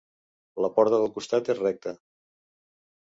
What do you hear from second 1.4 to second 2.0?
és recta.